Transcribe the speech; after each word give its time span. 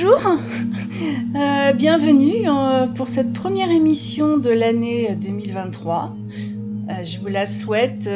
Bonjour, 0.00 0.38
Euh, 1.34 1.72
bienvenue 1.72 2.48
euh, 2.48 2.86
pour 2.86 3.08
cette 3.08 3.32
première 3.32 3.70
émission 3.70 4.38
de 4.38 4.50
l'année 4.50 5.16
2023. 5.20 6.14
Euh, 6.88 7.02
je 7.02 7.18
vous 7.18 7.26
la 7.26 7.46
souhaite 7.46 8.08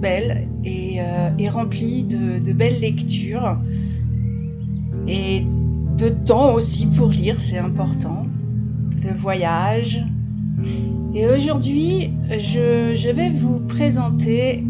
belle 0.00 0.48
et, 0.64 1.00
remplie 1.48 2.04
de, 2.04 2.52
belles 2.52 2.80
lectures 2.80 3.56
et 5.06 5.44
de 5.96 6.08
temps 6.08 6.54
aussi 6.54 6.88
pour 6.88 7.10
lire, 7.10 7.38
c'est 7.38 7.58
important, 7.58 8.26
de 9.00 9.10
voyage. 9.10 10.04
Et 11.14 11.28
aujourd'hui, 11.28 12.10
je, 12.28 13.10
vais 13.12 13.30
vous 13.30 13.60
présenter 13.60 14.64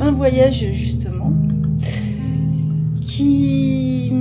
un 0.00 0.10
voyage 0.10 0.72
justement 0.72 1.32
qui 3.08 4.12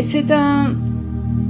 c'est 0.00 0.30
un 0.32 0.74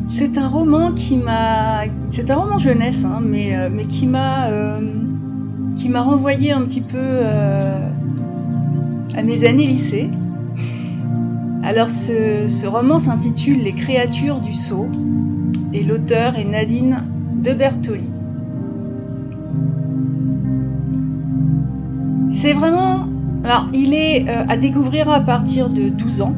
c'est 0.08 0.38
un 0.38 0.48
roman 0.48 0.92
qui 0.92 1.16
m'a 1.16 1.84
c'est 2.06 2.30
un 2.30 2.36
roman 2.36 2.58
jeunesse 2.58 3.04
hein, 3.04 3.20
mais 3.22 3.56
euh, 3.56 3.70
mais 3.72 3.82
qui 3.82 4.06
m'a 4.06 4.48
euh, 4.48 5.02
qui 5.76 5.88
m'a 5.88 6.02
renvoyé 6.02 6.52
un 6.52 6.62
petit 6.62 6.82
peu 6.82 6.98
euh, 6.98 7.90
à 9.16 9.22
mes 9.22 9.44
années 9.46 9.66
lycée. 9.66 10.10
Alors 11.62 11.90
ce, 11.90 12.46
ce 12.48 12.66
roman 12.66 12.98
s'intitule 12.98 13.62
Les 13.62 13.72
créatures 13.72 14.40
du 14.40 14.52
sceau 14.52 14.88
et 15.72 15.82
l'auteur 15.82 16.36
est 16.36 16.44
Nadine 16.44 17.02
de 17.42 17.52
Bertoli. 17.52 18.10
C'est 22.36 22.52
vraiment. 22.52 23.08
Alors, 23.44 23.70
il 23.72 23.94
est 23.94 24.28
euh, 24.28 24.44
à 24.46 24.58
découvrir 24.58 25.08
à 25.08 25.20
partir 25.20 25.70
de 25.70 25.88
12 25.88 26.20
ans, 26.20 26.34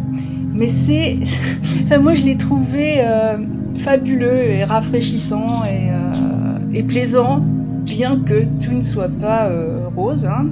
mais 0.54 0.68
c'est. 0.68 1.18
enfin, 1.82 1.98
moi, 1.98 2.14
je 2.14 2.24
l'ai 2.24 2.36
trouvé 2.36 2.98
euh, 3.00 3.38
fabuleux 3.74 4.38
et 4.38 4.62
rafraîchissant 4.62 5.64
et, 5.64 5.90
euh, 5.90 6.72
et, 6.72 6.84
plaisant, 6.84 7.40
bien 7.40 8.20
que 8.20 8.44
tout 8.64 8.74
ne 8.74 8.80
soit 8.80 9.08
pas 9.08 9.50
rose. 9.96 10.26
Hein. 10.26 10.46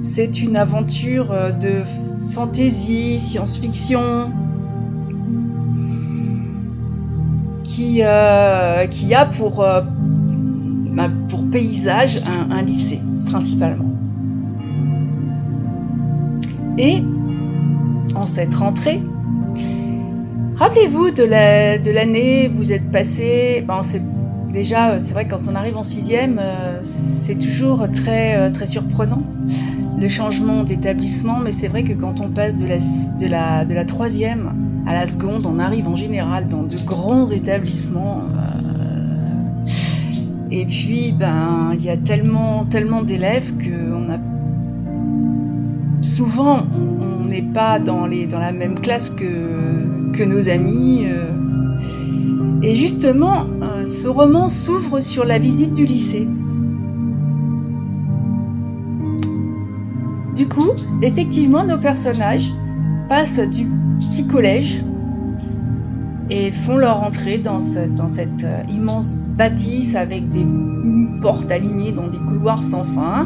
C'est 0.00 0.40
une 0.40 0.56
aventure 0.56 1.34
de 1.60 1.82
fantasy, 2.30 3.18
science-fiction, 3.18 4.32
qui, 7.62 8.02
a 8.02 8.86
pour, 9.36 9.56
bah, 9.56 11.10
pour 11.28 11.50
paysage 11.50 12.22
un 12.50 12.62
lycée, 12.62 13.00
principalement. 13.26 13.85
Et 16.78 17.02
en 18.14 18.26
cette 18.26 18.54
rentrée, 18.54 19.00
rappelez-vous 20.56 21.10
de 21.10 21.22
la- 21.24 21.78
de 21.78 21.90
l'année, 21.90 22.48
vous 22.48 22.72
êtes 22.72 22.90
passé. 22.90 23.64
C'est 23.82 24.02
déjà, 24.52 24.98
c'est 24.98 25.12
vrai 25.12 25.24
que 25.26 25.30
quand 25.34 25.48
on 25.50 25.54
arrive 25.54 25.76
en 25.76 25.82
sixième, 25.82 26.38
euh, 26.40 26.78
c'est 26.82 27.38
toujours 27.38 27.86
très 27.94 28.36
euh, 28.36 28.50
très 28.50 28.66
surprenant 28.66 29.22
le 29.98 30.08
changement 30.08 30.62
d'établissement. 30.64 31.38
Mais 31.42 31.52
c'est 31.52 31.68
vrai 31.68 31.82
que 31.82 31.92
quand 31.94 32.20
on 32.20 32.28
passe 32.28 32.56
de 32.56 32.66
la 32.66 32.78
de 33.20 33.26
la 33.26 33.64
de 33.64 33.74
la 33.74 33.84
troisième 33.84 34.52
à 34.86 34.94
la 34.94 35.06
seconde, 35.06 35.46
on 35.46 35.58
arrive 35.58 35.88
en 35.88 35.96
général 35.96 36.48
dans 36.48 36.62
de 36.62 36.76
grands 36.84 37.26
établissements. 37.26 38.20
euh, 38.20 38.52
et 40.50 40.64
puis, 40.64 41.12
ben, 41.18 41.72
il 41.78 41.84
y 41.84 41.90
a 41.90 41.96
tellement 41.96 42.64
tellement 42.64 43.02
d'élèves 43.02 43.52
qu'on 43.58 44.10
a 44.10 44.18
souvent 46.02 46.58
on 46.72 47.24
n'est 47.26 47.42
pas 47.42 47.78
dans, 47.78 48.06
la 48.06 48.52
même 48.52 48.78
classe 48.78 49.10
que, 49.10 50.24
nos 50.24 50.48
amis. 50.48 51.06
euh. 51.06 51.32
Et 52.62 52.74
justement, 52.74 53.44
euh, 53.62 53.84
ce 53.84 54.08
roman 54.08 54.48
s'ouvre 54.48 55.00
sur 55.00 55.24
la 55.24 55.38
visite 55.38 55.74
du 55.74 55.84
lycée. 55.84 56.26
Du 60.34 60.48
coup, 60.48 60.70
effectivement, 61.02 61.64
nos 61.64 61.78
personnages 61.78 62.50
passent 63.08 63.40
du 63.40 63.66
petit 64.00 64.26
collège 64.26 64.82
et 66.28 66.50
font 66.50 66.76
leur 66.76 67.02
entrée 67.02 67.38
dans 67.38 67.58
cette 67.58 68.44
euh, 68.44 68.62
immense 68.68 69.14
bâtisse 69.14 69.94
avec 69.94 70.28
des 70.30 70.46
portes 71.20 71.50
alignées 71.50 71.92
dans 71.92 72.08
des 72.08 72.18
couloirs 72.18 72.64
sans 72.64 72.84
fin. 72.84 73.24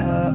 Euh, 0.00 0.30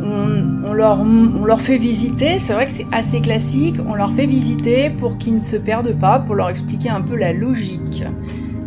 on, 0.68 1.44
leur, 1.44 1.62
fait 1.62 1.78
visiter, 1.78 2.40
c'est 2.40 2.54
vrai 2.54 2.66
que 2.66 2.72
c'est 2.72 2.88
assez 2.92 3.22
classique, 3.22 3.76
on 3.88 3.96
leur 3.96 4.12
fait 4.12 4.26
visiter 4.26 4.90
pour 4.90 5.18
qu'ils 5.18 5.36
ne 5.36 5.40
se 5.40 5.56
perdent 5.56 5.98
pas, 5.98 6.20
pour 6.20 6.36
leur 6.36 6.50
expliquer 6.50 6.90
un 6.90 7.02
peu 7.02 7.16
la 7.16 7.34
logique 7.34 8.04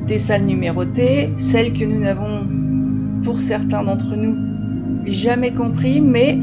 des 0.06 0.18
salles 0.18 0.44
numérotées, 0.44 1.32
celles 1.36 1.72
que 1.72 1.84
nous 1.84 2.00
n'avons, 2.00 2.46
pour 3.22 3.40
certains 3.40 3.82
d'entre 3.82 4.16
nous, 4.16 4.36
jamais 5.06 5.52
compris, 5.52 6.00
mais 6.00 6.38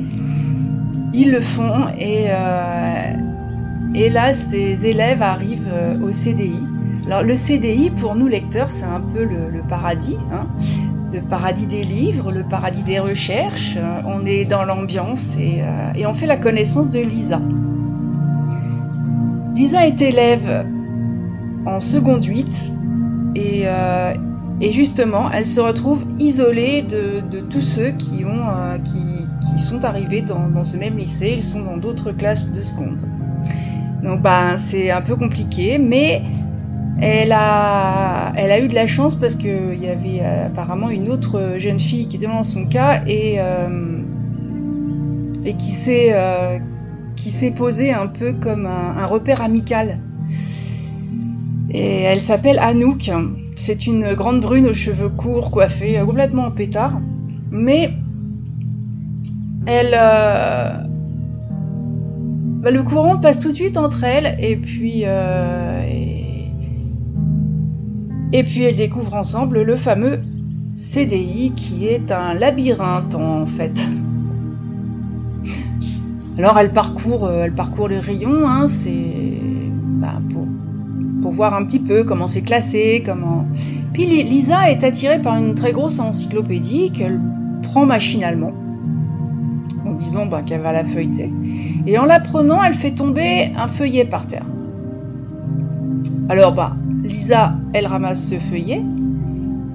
ils 1.14 1.32
le 1.32 1.40
font 1.40 1.88
et, 2.00 2.26
euh, 2.30 4.10
là 4.12 4.34
ces 4.34 4.86
élèves 4.86 5.22
arrivent 5.22 5.72
euh, 5.72 6.00
au 6.02 6.12
CDI. 6.12 6.60
Alors 7.08 7.24
le 7.24 7.36
CDI 7.36 7.90
pour 7.90 8.16
nous 8.16 8.28
lecteurs 8.28 8.72
c'est 8.72 8.86
un 8.86 9.00
peu 9.00 9.24
le, 9.24 9.50
le 9.50 9.62
paradis, 9.68 10.18
hein 10.32 10.48
le 11.16 11.22
paradis 11.22 11.66
des 11.66 11.82
livres, 11.82 12.32
le 12.32 12.44
paradis 12.44 12.84
des 12.84 13.00
recherches. 13.00 13.78
Euh, 13.78 14.02
On 14.06 14.26
est 14.26 14.46
dans 14.46 14.66
l'ambiance 14.66 15.38
et, 15.38 15.62
euh, 15.62 15.94
et 15.96 16.06
on 16.06 16.14
fait 16.14 16.28
la 16.28 16.38
connaissance 16.38 16.90
de 16.90 17.00
Lisa. 17.00 17.42
Lisa 19.56 19.88
est 19.88 20.02
élève 20.02 20.66
en 21.66 21.80
seconde 21.80 22.26
8 22.26 22.74
et, 23.36 23.62
euh, 23.64 24.14
et 24.60 24.74
justement 24.74 25.32
elle 25.32 25.48
se 25.48 25.62
retrouve 25.62 26.06
isolée 26.20 26.82
de, 26.82 27.40
tous 27.50 27.62
ceux 27.62 27.92
qui, 27.92 28.26
ont, 28.26 28.80
qui, 28.84 29.00
qui 29.42 29.58
sont 29.58 29.86
arrivés 29.86 30.22
dans, 30.22 30.50
dans 30.50 30.66
ce 30.66 30.76
même 30.76 30.98
lycée. 30.98 31.32
Ils 31.34 31.44
sont 31.44 31.64
dans 31.64 31.78
d'autres 31.78 32.12
classes 32.12 32.52
de 32.52 32.62
seconde. 32.62 33.02
Donc 34.04 34.22
ben, 34.22 34.58
c'est 34.58 34.92
un 34.92 35.02
peu 35.02 35.16
compliqué, 35.16 35.78
mais 35.78 36.22
elle 37.02 37.34
a, 37.34 38.60
eu 38.60 38.68
de 38.68 38.76
la 38.76 38.88
chance 38.88 39.16
parce 39.16 39.36
qu'il 39.36 39.80
y 39.82 39.88
avait 39.88 40.22
euh, 40.22 40.48
apparemment 40.48 40.90
une 40.90 41.10
autre 41.10 41.56
jeune 41.58 41.80
fille 41.80 42.08
qui 42.08 42.18
était 42.18 42.28
dans 42.28 42.44
son 42.44 42.66
cas 42.68 43.04
et, 43.06 43.36
euh, 43.40 44.02
et 45.44 45.54
qui 45.56 45.72
s'est 45.72 46.12
euh, 46.12 46.58
qui 47.16 47.32
s'est 47.32 47.52
posée 47.52 47.94
un 47.94 48.08
peu 48.08 48.34
comme 48.34 48.66
un, 48.66 49.06
repère 49.06 49.42
amical. 49.42 50.00
Et 51.72 52.02
elle 52.02 52.22
s'appelle 52.22 52.60
Anouk. 52.60 53.12
C'est 53.56 53.88
une 53.88 54.14
grande 54.14 54.42
brune 54.42 54.68
aux 54.68 54.74
cheveux 54.74 55.10
courts, 55.10 55.50
coiffée, 55.50 56.00
complètement 56.06 56.46
en 56.46 56.52
pétard. 56.52 57.00
Mais 57.52 57.90
bah, 59.66 60.84
le 62.72 62.84
courant 62.84 63.18
passe 63.18 63.40
tout 63.40 63.50
de 63.50 63.56
suite 63.56 63.78
entre 63.78 64.04
elles 64.04 64.36
et 64.40 64.58
puis 64.58 65.06
et 68.38 68.44
puis 68.44 68.64
elles 68.64 68.76
découvrent 68.76 69.14
ensemble 69.14 69.62
le 69.62 69.76
fameux 69.78 70.20
CDI 70.76 71.54
qui 71.56 71.88
est 71.88 72.12
un 72.12 72.34
labyrinthe 72.34 73.16
en 73.16 73.46
fait. 73.46 73.82
Alors 76.38 76.58
elle 76.60 76.72
parcourt, 76.72 77.26
euh, 77.26 77.44
elle 77.46 77.54
parcourt 77.54 77.88
les 77.88 78.00
rayons, 78.00 78.46
hein, 78.46 78.68
c'est 78.68 79.40
bah, 80.02 80.20
pour, 80.30 80.46
pour 81.22 81.32
voir 81.32 81.54
un 81.54 81.64
petit 81.66 81.80
peu 81.80 82.04
comment 82.04 82.28
c'est 82.28 82.42
classé, 82.42 83.02
comment. 83.06 83.48
Puis 83.94 84.06
Li- 84.06 84.24
Lisa 84.24 84.70
est 84.70 84.84
attirée 84.84 85.22
par 85.22 85.38
une 85.38 85.56
très 85.56 85.72
grosse 85.72 86.00
encyclopédie 86.00 86.92
qu'elle 86.92 87.22
prend 87.64 87.86
machinalement, 87.86 88.52
en 89.86 89.94
disant 89.94 90.26
bah, 90.26 90.42
qu'elle 90.46 90.60
va 90.60 90.74
la 90.74 90.84
feuilleter. 90.84 91.32
Et 91.88 91.98
en 91.98 92.06
la 92.06 92.20
prenant, 92.20 92.62
elle 92.62 92.74
fait 92.74 92.92
tomber 92.92 93.52
un 93.56 93.70
feuillet 93.70 94.04
par 94.04 94.28
terre. 94.28 94.46
Alors 96.28 96.54
bah, 96.54 96.76
Lisa, 97.06 97.54
elle 97.74 97.86
ramasse 97.86 98.30
ce 98.30 98.36
feuillet 98.36 98.84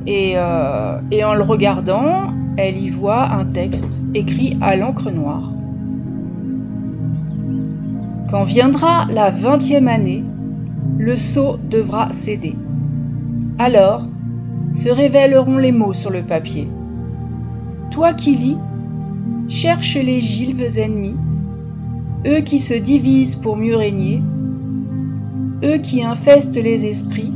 et, 0.05 0.33
euh, 0.35 0.99
et 1.13 1.23
en 1.23 1.35
le 1.35 1.43
regardant, 1.43 2.33
elle 2.57 2.77
y 2.77 2.91
voit 2.91 3.31
un 3.31 3.45
texte 3.45 4.01
écrit 4.15 4.59
à 4.61 4.75
l'encre 4.75 5.13
noire. 5.13 5.53
Quand 8.29 8.43
viendra 8.43 9.07
la 9.13 9.31
vingtième 9.31 9.87
année, 9.87 10.25
le 10.99 11.15
sceau 11.15 11.57
devra 11.71 12.11
céder. 12.11 12.57
Alors 13.59 14.03
se 14.73 14.89
révéleront 14.89 15.59
les 15.59 15.73
mots 15.73 15.95
sur 15.95 16.11
le 16.11 16.23
papier. 16.23 16.69
Toi 17.93 18.13
qui 18.13 18.35
lis, 18.35 18.59
cherche 19.47 19.97
les 19.97 20.21
gilves 20.21 20.79
ennemis, 20.79 21.17
eux 22.27 22.41
qui 22.41 22.59
se 22.59 22.75
divisent 22.75 23.37
pour 23.37 23.57
mieux 23.57 23.77
régner, 23.77 24.21
eux 25.65 25.79
qui 25.79 26.03
infestent 26.03 26.63
les 26.63 26.87
esprits, 26.87 27.33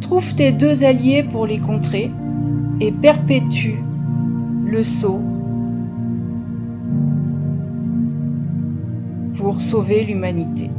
trouve 0.00 0.34
tes 0.34 0.52
deux 0.52 0.84
alliés 0.84 1.22
pour 1.22 1.46
les 1.46 1.58
contrer 1.58 2.10
et 2.80 2.92
perpétue 2.92 3.76
le 4.66 4.82
sceau 4.82 5.20
pour 9.34 9.60
sauver 9.60 10.04
l'humanité. 10.04 10.70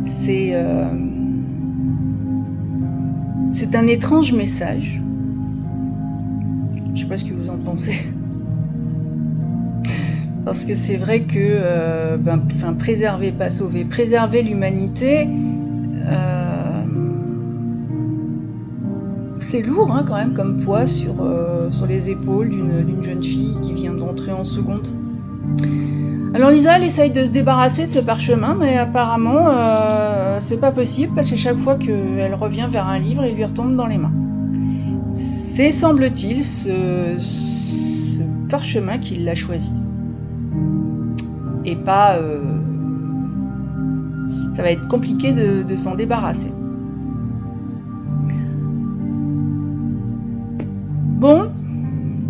C'est 0.00 0.54
euh, 0.54 0.92
un 3.74 3.86
étrange 3.86 4.32
message. 4.32 5.00
Je 6.94 7.00
sais 7.00 7.06
pas 7.06 7.16
ce 7.16 7.24
que 7.24 7.34
vous 7.34 7.48
en 7.48 7.58
pensez. 7.58 8.11
Parce 10.44 10.64
que 10.64 10.74
c'est 10.74 10.96
vrai 10.96 11.20
que 11.20 11.38
euh, 11.38 12.16
ben, 12.16 12.40
préserver, 12.78 13.30
pas 13.30 13.48
sauver, 13.48 13.84
préserver 13.84 14.42
l'humanité, 14.42 15.28
euh, 16.08 16.82
c'est 19.38 19.62
lourd 19.62 19.92
hein, 19.92 20.04
quand 20.06 20.16
même 20.16 20.34
comme 20.34 20.60
poids 20.60 20.86
sur, 20.86 21.14
euh, 21.20 21.70
sur 21.70 21.86
les 21.86 22.10
épaules 22.10 22.48
d'une 22.50 23.04
jeune 23.04 23.22
fille 23.22 23.54
qui 23.62 23.72
vient 23.72 23.94
d'entrer 23.94 24.32
en 24.32 24.42
seconde. 24.42 24.88
Alors 26.34 26.50
Lisa, 26.50 26.76
elle 26.76 26.84
essaye 26.84 27.10
de 27.10 27.24
se 27.24 27.30
débarrasser 27.30 27.86
de 27.86 27.90
ce 27.90 27.98
parchemin, 28.00 28.56
mais 28.58 28.78
apparemment 28.78 29.48
c'est 30.40 30.60
pas 30.60 30.72
possible 30.72 31.12
parce 31.14 31.30
que 31.30 31.36
chaque 31.36 31.58
fois 31.58 31.76
qu'elle 31.76 32.34
revient 32.34 32.66
vers 32.68 32.88
un 32.88 32.98
livre, 32.98 33.24
il 33.26 33.36
lui 33.36 33.44
retombe 33.44 33.76
dans 33.76 33.86
les 33.86 33.98
mains. 33.98 34.14
C'est 35.12 35.70
semble-t-il 35.70 36.42
ce, 36.42 37.16
ce 37.18 38.22
parchemin 38.48 38.98
qui 38.98 39.16
l'a 39.16 39.34
choisi 39.34 39.74
et 41.64 41.76
pas. 41.76 42.16
Euh, 42.16 42.40
ça 44.50 44.62
va 44.62 44.70
être 44.70 44.86
compliqué 44.88 45.32
de, 45.32 45.76
s'en 45.76 45.94
débarrasser. 45.94 46.52
Bon, 51.18 51.50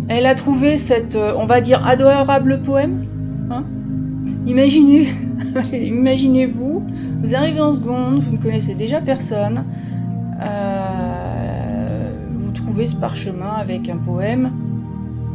elle 0.07 0.25
a 0.25 0.35
trouvé 0.35 0.77
cette, 0.77 1.15
euh, 1.15 1.33
on 1.37 1.45
va 1.45 1.61
dire, 1.61 1.85
adorable 1.85 2.61
poème. 2.61 3.05
Hein 3.49 3.63
Imaginez, 4.45 5.07
imaginez-vous, 5.73 6.83
vous 7.21 7.35
arrivez 7.35 7.61
en 7.61 7.73
seconde, 7.73 8.19
vous 8.19 8.33
ne 8.33 8.41
connaissez 8.41 8.75
déjà 8.75 9.01
personne, 9.01 9.65
euh, 10.41 12.11
vous 12.45 12.51
trouvez 12.51 12.87
ce 12.87 12.95
parchemin 12.95 13.51
avec 13.59 13.89
un 13.89 13.97
poème. 13.97 14.51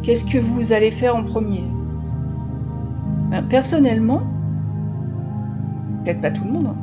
Qu'est-ce 0.01 0.25
que 0.25 0.37
vous 0.37 0.71
allez 0.73 0.91
faire 0.91 1.15
en 1.15 1.23
premier? 1.23 1.63
Personnellement, 3.49 4.21
peut-être 6.03 6.21
pas 6.21 6.31
tout 6.31 6.43
le 6.45 6.51
monde, 6.51 6.67
hein, 6.67 6.75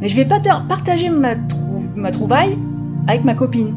mais 0.00 0.08
je 0.08 0.16
vais 0.16 0.24
pas 0.24 0.40
partager 0.68 1.10
ma, 1.10 1.36
trouvaille 2.10 2.56
avec 3.06 3.24
ma 3.24 3.34
copine. 3.34 3.74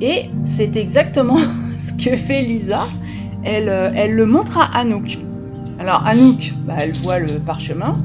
Et 0.00 0.30
c'est 0.42 0.76
exactement 0.76 1.38
ce 1.78 1.94
que 1.94 2.16
fait 2.16 2.42
Lisa. 2.42 2.86
Elle, 3.42 3.68
euh, 3.68 3.90
elle 3.94 4.14
le 4.14 4.26
montre 4.26 4.58
à 4.58 4.78
Anouk. 4.78 5.18
Alors 5.78 6.06
Anouk, 6.06 6.52
bah, 6.66 6.74
elle 6.78 6.92
voit 6.92 7.18
le 7.18 7.38
parchemin. 7.38 7.96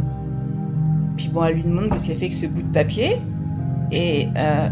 Puis 1.17 1.29
bon, 1.29 1.43
elle 1.43 1.55
lui 1.55 1.63
demande 1.63 1.99
ce 1.99 2.07
qu'elle 2.07 2.17
fait 2.17 2.25
avec 2.25 2.33
ce 2.33 2.45
bout 2.45 2.61
de 2.61 2.71
papier. 2.71 3.17
Et 3.91 4.27
euh, 4.37 4.69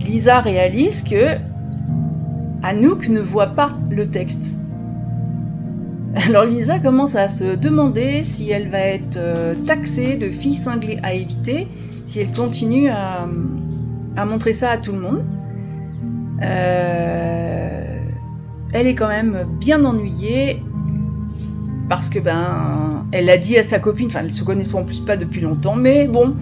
Lisa 0.00 0.40
réalise 0.40 1.04
que 1.04 1.36
Anouk 2.62 3.08
ne 3.08 3.20
voit 3.20 3.48
pas 3.48 3.70
le 3.90 4.08
texte. 4.08 4.54
Alors 6.28 6.44
Lisa 6.44 6.78
commence 6.78 7.16
à 7.16 7.28
se 7.28 7.56
demander 7.56 8.22
si 8.22 8.50
elle 8.50 8.68
va 8.68 8.80
être 8.80 9.16
euh, 9.16 9.54
taxée 9.66 10.16
de 10.16 10.28
fille 10.28 10.54
cinglée 10.54 10.98
à 11.02 11.14
éviter, 11.14 11.66
si 12.04 12.20
elle 12.20 12.32
continue 12.32 12.88
à, 12.88 13.26
montrer 14.26 14.52
ça 14.52 14.70
à 14.70 14.76
tout 14.76 14.92
le 14.92 14.98
monde. 14.98 15.24
Euh, 16.42 17.98
elle 18.74 18.86
est 18.86 18.94
quand 18.94 19.08
même 19.08 19.46
bien 19.58 19.84
ennuyée 19.84 20.62
parce 21.88 22.10
que 22.10 22.18
ben 22.18 23.06
elle 23.12 23.30
a 23.30 23.38
dit 23.38 23.56
à 23.56 23.62
sa 23.62 23.78
copine, 23.78 24.08
enfin 24.08 24.20
elles 24.22 24.32
se 24.32 24.44
connaissent 24.44 24.74
en 24.74 24.84
plus 24.84 25.00
pas 25.00 25.16
depuis 25.16 25.40
longtemps, 25.40 25.76
mais 25.76 26.06
bon, 26.08 26.34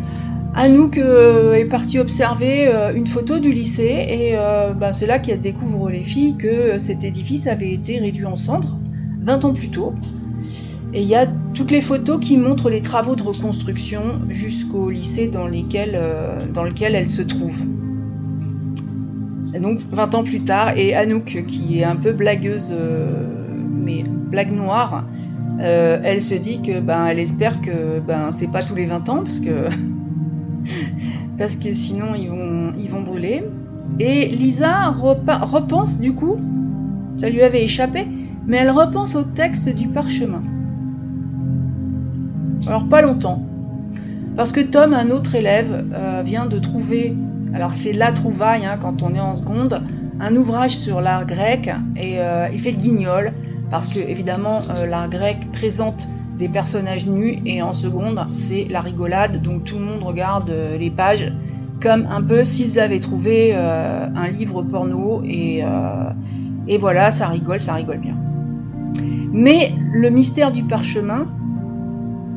Anouk 0.55 0.99
euh, 0.99 1.55
est 1.55 1.65
partie 1.65 2.01
observer 2.01 2.69
une 2.97 3.07
photo 3.07 3.39
du 3.39 3.53
lycée 3.53 4.07
et 4.09 4.37
ben, 4.81 4.93
c'est 4.93 5.07
là 5.07 5.21
qu'elle 5.21 5.41
découvre 5.41 5.91
les 5.91 6.03
filles 6.03 6.37
que 6.39 6.79
cet 6.79 7.05
édifice 7.05 7.47
avait 7.47 7.71
été 7.71 8.01
réduit 8.01 8.27
en 8.27 8.37
cendres 8.37 8.80
20 9.21 9.45
ans 9.45 9.53
plus 9.53 9.71
tôt. 9.71 9.95
Et 10.93 11.03
il 11.03 11.09
y 11.09 11.15
a 11.15 11.27
toutes 11.55 11.71
les 11.71 11.81
photos 11.81 12.19
qui 12.21 12.37
montrent 12.37 12.71
les 12.71 12.83
travaux 12.83 13.15
de 13.15 13.23
reconstruction 13.23 14.23
jusqu'au 14.29 14.91
lycée 14.91 15.29
dans, 15.29 15.47
euh, 15.47 16.65
lequel 16.65 16.95
elle 16.95 17.09
se 17.09 17.23
trouve. 17.23 17.61
Donc 19.61 19.81
20 19.93 20.15
ans 20.15 20.25
plus 20.25 20.41
tard, 20.41 20.77
et 20.77 20.95
Anouk, 20.95 21.45
qui 21.47 21.81
est 21.81 21.85
un 21.85 21.97
peu 21.97 22.13
blagueuse, 22.13 22.71
euh, 22.73 23.07
mais 23.71 24.05
blague 24.05 24.53
noire, 24.53 25.05
euh, 25.61 26.01
elle 26.03 26.23
se 26.23 26.35
dit 26.35 26.63
que 26.63 26.81
ben 26.81 27.07
elle 27.07 27.19
espère 27.19 27.61
que 27.61 28.01
ben 28.01 28.31
c'est 28.31 28.51
pas 28.51 28.63
tous 28.63 28.75
les 28.75 28.87
20 28.87 29.09
ans 29.11 29.23
parce 29.23 29.41
que 29.41 29.69
parce 31.39 31.57
que 31.57 31.73
sinon 31.75 32.15
ils 32.17 32.29
vont 32.29 32.73
ils 32.79 32.89
vont 32.89 33.03
brûler. 33.03 33.45
Et 33.99 34.29
Lisa 34.29 34.89
repense 34.89 36.01
du 36.01 36.15
coup, 36.15 36.41
ça 37.19 37.29
lui 37.29 37.43
avait 37.43 37.65
échappé, 37.65 38.07
mais 38.50 38.56
elle 38.56 38.70
repense 38.70 39.14
au 39.14 39.23
texte 39.23 39.73
du 39.76 39.87
parchemin. 39.87 40.43
Alors 42.67 42.88
pas 42.88 43.00
longtemps, 43.00 43.44
parce 44.35 44.50
que 44.50 44.61
Tom, 44.61 44.93
un 44.93 45.11
autre 45.11 45.37
élève, 45.37 45.87
euh, 45.94 46.23
vient 46.25 46.47
de 46.47 46.58
trouver, 46.58 47.17
alors 47.55 47.73
c'est 47.73 47.93
la 47.93 48.11
trouvaille 48.11 48.67
hein, 48.67 48.76
quand 48.81 49.05
on 49.05 49.14
est 49.14 49.20
en 49.20 49.35
seconde, 49.35 49.81
un 50.19 50.35
ouvrage 50.35 50.76
sur 50.76 51.00
l'art 51.00 51.26
grec 51.26 51.70
et 51.97 52.19
euh, 52.19 52.49
il 52.52 52.58
fait 52.58 52.73
le 52.73 52.76
guignol 52.76 53.32
parce 53.70 53.88
que 53.88 54.00
évidemment 54.00 54.62
euh, 54.76 54.85
l'art 54.85 55.08
grec 55.08 55.38
présente 55.52 56.08
des 56.37 56.49
personnages 56.49 57.07
nus 57.07 57.38
et 57.47 57.62
en 57.62 57.73
seconde 57.73 58.26
c'est 58.33 58.66
la 58.69 58.80
rigolade 58.80 59.40
donc 59.40 59.64
tout 59.64 59.78
le 59.78 59.85
monde 59.85 60.02
regarde 60.02 60.52
les 60.78 60.90
pages 60.90 61.33
comme 61.80 62.07
un 62.11 62.23
peu 62.23 62.45
s'ils 62.45 62.78
avaient 62.80 63.00
trouvé 63.00 63.54
un 63.54 64.28
livre 64.28 64.62
porno 64.62 65.23
et, 65.25 65.62
et 66.69 66.78
voilà 66.78 67.11
ça 67.11 67.28
rigole 67.28 67.61
ça 67.61 67.75
rigole 67.75 67.99
bien. 67.99 68.20
Mais 69.32 69.73
le 69.92 70.11
mystère 70.11 70.52
du 70.52 70.62
parchemin, 70.64 71.26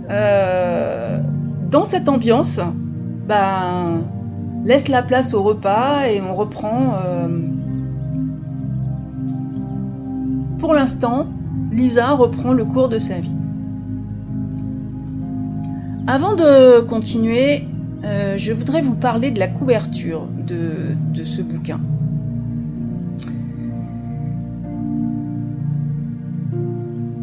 euh, 0.10 1.22
dans 1.70 1.86
cette 1.86 2.08
ambiance, 2.10 2.60
ben, 3.28 4.04
laisse 4.64 4.90
la 4.90 5.02
place 5.02 5.34
au 5.34 5.44
repas 5.44 6.08
et 6.08 6.22
on 6.22 6.36
reprend. 6.36 6.96
Euh, 7.06 7.28
pour 10.60 10.74
l'instant, 10.74 11.28
Lisa 11.72 12.12
reprend 12.12 12.54
le 12.54 12.66
cours 12.66 12.90
de 12.90 13.00
sa 13.00 13.20
vie. 13.20 13.34
Avant 16.06 16.36
de 16.36 16.82
continuer, 16.82 17.68
euh, 18.04 18.38
je 18.38 18.52
voudrais 18.54 18.82
vous 18.82 18.96
parler 18.96 19.32
de 19.32 19.40
la 19.40 19.48
couverture 19.48 20.28
de 20.46 21.26
ce 21.26 21.42
bouquin. 21.42 21.80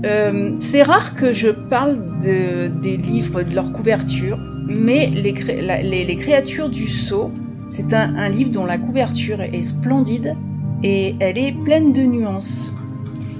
Euh, 0.05 0.57
c'est 0.61 0.83
rare 0.83 1.15
que 1.15 1.33
je 1.33 1.51
parle 1.51 1.99
des 2.21 2.97
livres, 2.97 3.43
de 3.43 3.55
leur 3.55 3.73
couverture, 3.73 4.39
mais 4.67 5.07
les, 5.09 6.17
créatures 6.17 6.71
du 6.71 6.87
sceau, 6.87 7.31
c'est 7.69 7.93
un, 7.93 8.29
livre 8.29 8.51
dont 8.51 8.65
la 8.65 8.79
couverture 8.79 9.43
est 9.43 9.63
splendide 9.63 10.37
et 10.83 11.15
elle 11.21 11.39
est 11.39 11.53
pleine 11.53 11.93
de 11.93 12.03
nuances. 12.03 12.73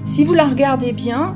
Si 0.03 0.23
vous 0.23 0.33
la 0.33 0.45
regardez 0.45 0.91
bien, 0.91 1.35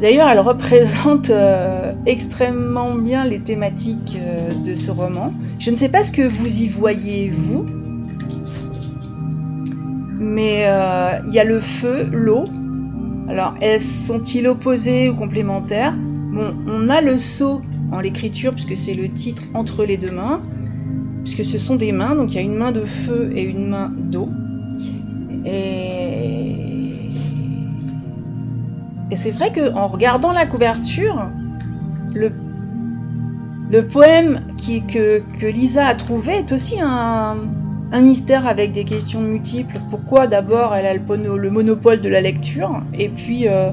d'ailleurs 0.00 0.28
elle 0.28 0.40
représente 0.40 1.30
euh, 1.30 1.92
extrêmement 2.06 2.94
bien 2.94 3.24
les 3.24 3.38
thématiques 3.38 4.18
euh, 4.20 4.48
de 4.64 4.74
ce 4.74 4.90
roman. 4.90 5.32
Je 5.60 5.70
ne 5.70 5.76
sais 5.76 5.88
pas 5.88 6.02
ce 6.02 6.10
que 6.10 6.22
vous 6.22 6.62
y 6.62 6.68
voyez 6.68 7.30
vous, 7.30 7.64
mais 10.18 10.66
il 11.26 11.32
y 11.32 11.38
a 11.38 11.44
le 11.44 11.60
feu, 11.60 12.08
l'eau, 12.10 12.44
alors, 13.28 13.54
sont-ils 13.78 14.46
opposés 14.46 15.08
ou 15.08 15.14
complémentaires? 15.14 15.94
Bon, 15.96 16.54
on 16.66 16.88
a 16.88 17.00
le 17.00 17.18
saut 17.18 17.62
en 17.92 18.00
l'écriture, 18.00 18.52
puisque 18.52 18.76
c'est 18.76 18.94
le 18.94 19.08
titre 19.08 19.42
entre 19.54 19.84
les 19.84 19.96
deux 19.96 20.14
mains, 20.14 20.40
puisque 21.22 21.44
ce 21.44 21.58
sont 21.58 21.76
des 21.76 21.92
mains, 21.92 22.14
donc 22.14 22.32
il 22.32 22.36
y 22.36 22.38
a 22.38 22.42
une 22.42 22.56
main 22.56 22.72
de 22.72 22.84
feu 22.84 23.30
et 23.34 23.42
une 23.42 23.68
main 23.68 23.90
d'eau. 23.96 24.28
Et, 25.44 27.08
c'est 29.14 29.30
vrai 29.30 29.52
qu'en 29.52 29.88
regardant 29.88 30.32
la 30.32 30.46
couverture, 30.46 31.28
le, 32.14 32.32
poème 33.88 34.40
que, 34.58 35.20
que 35.38 35.46
Lisa 35.46 35.86
a 35.86 35.94
trouvé 35.94 36.32
est 36.32 36.52
aussi 36.52 36.80
un, 36.80 37.36
un 37.92 38.00
mystère 38.00 38.46
avec 38.46 38.72
des 38.72 38.84
questions 38.84 39.20
multiples. 39.20 39.76
Pourquoi 39.90 40.26
d'abord 40.26 40.74
elle 40.74 40.86
a 40.86 40.94
le, 40.94 41.50
monopole 41.50 42.00
de 42.00 42.08
la 42.08 42.22
lecture 42.22 42.82
Et 42.98 43.10
puis, 43.10 43.48
euh, 43.48 43.70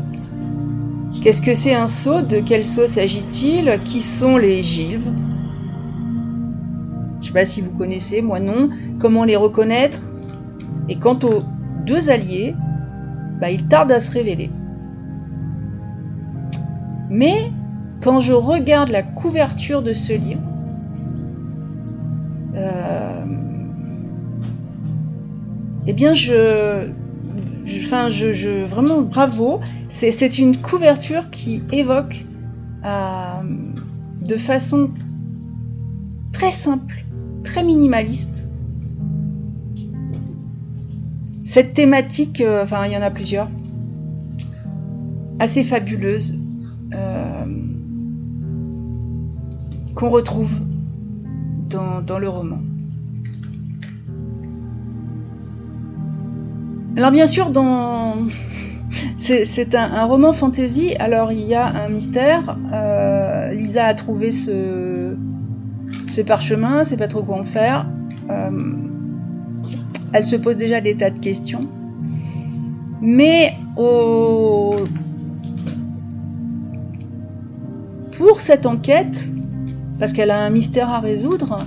qu'est-ce 1.23 1.41
que 1.41 1.53
c'est 1.53 1.73
un 1.73 1.87
sceau 1.87 2.21
De 2.21 2.41
quel 2.41 2.65
sceau 2.65 2.85
s'agit-il? 2.85 3.79
Qui 3.85 4.01
sont 4.01 4.37
les 4.37 4.61
gilves 4.61 5.09
Je 7.15 7.17
ne 7.17 7.23
sais 7.23 7.33
pas 7.33 7.45
si 7.45 7.61
vous 7.61 7.71
connaissez, 7.77 8.21
moi 8.21 8.41
non. 8.41 8.69
Comment 8.99 9.23
les 9.23 9.37
reconnaître? 9.37 10.11
Et 10.89 10.97
quant 10.97 11.17
aux 11.23 11.41
deux 11.85 12.09
alliés, 12.09 12.55
bah, 13.39 13.49
il 13.49 13.63
tarde 13.69 13.91
à 13.93 14.01
se 14.01 14.11
révéler. 14.11 14.49
Mais 17.09 17.51
quand 18.03 18.19
je 18.19 18.33
regarde 18.33 18.89
la 18.89 19.01
couverture 19.01 19.81
de 19.81 19.93
ce 19.93 20.13
livre, 20.13 20.43
euh, 22.55 23.38
eh 25.89 25.93
bien, 25.93 26.13
je, 26.13 26.91
je, 27.65 28.63
vraiment 28.65 29.01
bravo. 29.01 29.59
C'est 29.89 30.37
une 30.37 30.55
couverture 30.55 31.31
qui 31.31 31.63
évoque 31.71 32.25
euh, 32.85 33.41
de 34.21 34.37
façon 34.37 34.91
très 36.31 36.51
simple, 36.51 37.03
très 37.43 37.63
minimaliste, 37.63 38.49
cette 41.43 41.73
thématique, 41.73 42.41
euh, 42.41 42.61
enfin, 42.61 42.85
il 42.85 42.91
y 42.91 42.97
en 42.97 43.01
a 43.01 43.09
plusieurs, 43.09 43.49
assez 45.39 45.63
fabuleuse, 45.63 46.37
qu'on 49.95 50.09
retrouve 50.09 50.51
dans, 51.67 52.19
le 52.19 52.29
roman. 52.29 52.59
Alors 56.99 57.11
bien 57.11 57.27
sûr, 57.27 57.49
c'est 59.15 59.73
un, 59.73 60.03
roman 60.03 60.33
fantasy, 60.33 60.95
alors 60.99 61.31
il 61.31 61.47
y 61.47 61.55
a 61.55 61.65
un 61.65 61.87
mystère. 61.87 62.57
Euh, 62.73 63.53
Lisa 63.53 63.85
a 63.85 63.93
trouvé 63.93 64.31
ce, 64.31 65.15
ce 66.09 66.19
parchemin, 66.19 66.83
sait 66.83 66.97
pas 66.97 67.07
trop 67.07 67.23
quoi 67.23 67.39
en 67.39 67.45
faire. 67.45 67.87
Euh, 68.29 68.51
elle 70.11 70.25
se 70.25 70.35
pose 70.35 70.57
déjà 70.57 70.81
des 70.81 70.97
tas 70.97 71.09
de 71.09 71.19
questions. 71.19 71.65
Mais 72.99 73.53
pour 73.77 74.75
cette 78.41 78.65
enquête, 78.65 79.29
parce 79.99 80.11
qu'elle 80.11 80.31
a 80.31 80.43
un 80.43 80.49
mystère 80.49 80.89
à 80.89 80.99
résoudre, 80.99 81.59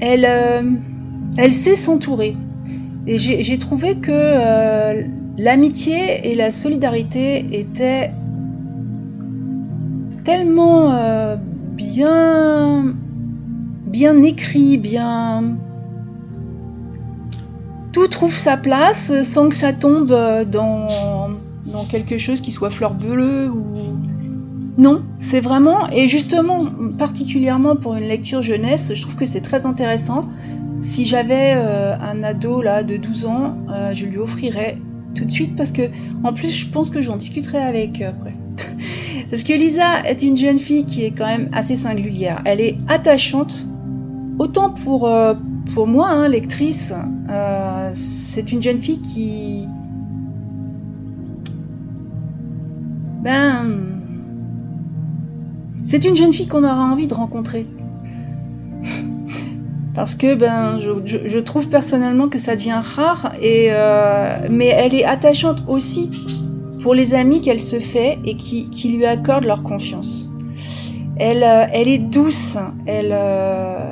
elle, 0.00 0.26
euh, 0.28 0.70
elle 1.38 1.54
sait 1.54 1.76
s'entourer. 1.76 2.36
Et 3.06 3.18
j'ai 3.18 3.58
trouvé 3.58 3.94
que 3.94 4.10
euh, 4.10 5.02
l'amitié 5.38 6.30
et 6.30 6.34
la 6.34 6.50
solidarité 6.50 7.46
étaient 7.52 8.10
tellement 10.24 10.92
euh, 10.92 11.36
bien, 11.36 12.94
bien 13.86 14.22
écrits, 14.22 14.78
bien... 14.78 15.56
Tout 17.92 18.08
trouve 18.08 18.34
sa 18.34 18.58
place 18.58 19.22
sans 19.22 19.48
que 19.48 19.54
ça 19.54 19.72
tombe 19.72 20.14
dans, 20.50 20.88
dans 21.72 21.84
quelque 21.88 22.18
chose 22.18 22.42
qui 22.42 22.52
soit 22.52 22.68
fleur 22.68 22.92
bleue 22.92 23.48
ou 23.48 23.64
non, 24.78 25.02
c'est 25.18 25.40
vraiment, 25.40 25.88
et 25.90 26.06
justement, 26.06 26.66
particulièrement 26.98 27.76
pour 27.76 27.94
une 27.94 28.04
lecture 28.04 28.42
jeunesse, 28.42 28.92
je 28.94 29.00
trouve 29.00 29.16
que 29.16 29.24
c'est 29.24 29.40
très 29.40 29.64
intéressant. 29.64 30.28
Si 30.76 31.06
j'avais 31.06 31.54
euh, 31.56 31.96
un 31.98 32.22
ado 32.22 32.60
là 32.60 32.82
de 32.82 32.98
12 32.98 33.24
ans, 33.26 33.56
euh, 33.70 33.94
je 33.94 34.04
lui 34.04 34.18
offrirais 34.18 34.78
tout 35.14 35.24
de 35.24 35.30
suite 35.30 35.56
parce 35.56 35.72
que, 35.72 35.82
en 36.22 36.34
plus, 36.34 36.50
je 36.50 36.70
pense 36.70 36.90
que 36.90 37.00
j'en 37.00 37.16
discuterai 37.16 37.58
avec 37.58 38.02
euh, 38.02 38.10
après. 38.10 38.34
parce 39.30 39.42
que 39.42 39.54
Lisa 39.54 40.06
est 40.06 40.22
une 40.22 40.36
jeune 40.36 40.58
fille 40.58 40.84
qui 40.84 41.04
est 41.04 41.12
quand 41.12 41.26
même 41.26 41.48
assez 41.52 41.76
singulière. 41.76 42.42
Elle 42.44 42.60
est 42.60 42.76
attachante, 42.88 43.64
autant 44.38 44.70
pour, 44.70 45.10
pour 45.74 45.86
moi, 45.86 46.10
hein, 46.10 46.28
lectrice, 46.28 46.92
c'est 47.92 48.52
une 48.52 48.62
jeune 48.62 48.78
fille 48.78 49.00
qui. 49.00 49.66
Ben 53.22 53.86
c'est 55.82 56.04
une 56.04 56.16
jeune 56.16 56.32
fille 56.32 56.48
qu'on 56.48 56.64
aura 56.64 56.84
envie 56.84 57.06
de 57.06 57.14
rencontrer. 57.14 57.66
Parce 59.96 60.14
que 60.14 60.34
ben, 60.34 60.78
je, 60.78 61.38
trouve 61.38 61.68
personnellement 61.68 62.28
que 62.28 62.38
ça 62.38 62.54
devient 62.54 62.82
rare, 62.82 63.32
et, 63.40 63.68
euh, 63.70 64.46
mais 64.50 64.66
elle 64.66 64.94
est 64.94 65.06
attachante 65.06 65.64
aussi 65.68 66.10
pour 66.82 66.94
les 66.94 67.14
amis 67.14 67.40
qu'elle 67.40 67.62
se 67.62 67.80
fait 67.80 68.18
et 68.26 68.36
qui, 68.36 68.94
lui 68.94 69.06
accordent 69.06 69.46
leur 69.46 69.62
confiance. 69.62 70.28
Elle, 71.16 71.42
euh, 71.42 71.64
elle 71.72 71.88
est 71.88 71.98
douce, 71.98 72.58
elle, 72.84 73.10
euh, 73.10 73.90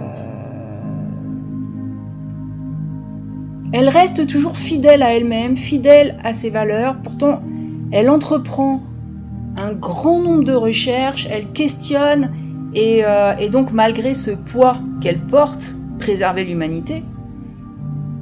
elle 3.73 3.89
reste 3.89 4.27
toujours 4.27 4.59
fidèle 4.59 5.03
à 5.03 5.15
elle-même, 5.15 5.57
fidèle 5.57 6.19
à 6.23 6.35
ses 6.35 6.51
valeurs. 6.51 6.97
Pourtant, 7.03 7.41
elle 7.93 8.11
entreprend 8.11 8.83
un 9.57 9.73
grand 9.73 10.21
nombre 10.21 10.45
de 10.45 10.53
recherches, 10.53 11.27
elle 11.31 11.47
questionne, 11.47 12.31
euh, 12.77 13.37
et, 13.39 13.49
donc 13.49 13.73
malgré 13.73 14.15
ce 14.15 14.33
poids 14.33 14.77
qu'elle 15.01 15.19
porte, 15.19 15.77
préserver 16.05 16.45
l'humanité, 16.45 17.03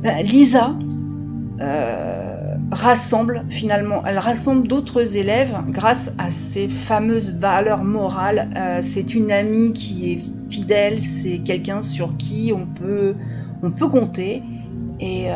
ben, 0.03 0.25
Lisa 0.25 0.77
euh, 1.61 2.57
rassemble 2.71 3.45
finalement, 3.49 4.05
elle 4.07 4.19
rassemble 4.19 4.69
d'autres 4.69 5.17
élèves 5.17 5.53
grâce 5.69 6.15
à 6.19 6.31
ses 6.31 6.69
fameuses 6.69 7.39
valeurs 7.39 7.83
morales. 7.83 8.49
Euh, 8.57 8.79
c'est 8.83 9.15
une 9.17 9.33
amie 9.33 9.73
qui 9.73 10.13
est 10.13 10.21
fidèle, 10.49 11.03
c'est 11.03 11.39
quelqu'un 11.39 11.81
sur 11.81 12.17
qui 12.17 12.53
on 12.55 12.67
peut, 12.67 13.17
on 13.65 13.73
peut 13.73 13.89
compter. 13.89 14.43
Et, 15.01 15.27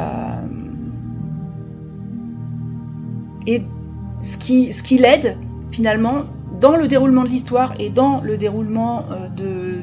et 3.48 3.62
ce 4.20 4.38
qui, 4.38 4.72
ce 4.72 4.84
qui 4.84 4.98
l'aide, 4.98 5.36
finalement, 5.72 6.22
dans 6.60 6.76
le 6.76 6.88
déroulement 6.88 7.24
de 7.24 7.28
l'histoire 7.28 7.74
et 7.78 7.90
dans 7.90 8.20
le 8.22 8.36
déroulement 8.36 9.04
euh, 9.10 9.28
de. 9.28 9.82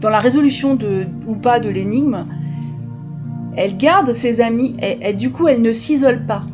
Dans 0.00 0.10
la 0.10 0.20
résolution 0.20 0.74
de, 0.74 1.06
ou 1.26 1.36
pas 1.36 1.60
de 1.60 1.68
l'énigme, 1.68 2.24
elle 3.56 3.76
garde 3.76 4.12
ses 4.12 4.40
amis 4.40 4.76
et, 4.80 5.12
du 5.12 5.30
coup 5.30 5.48
elle 5.48 5.62
ne 5.62 5.72
s'isole 5.72 6.24
pas. 6.26 6.44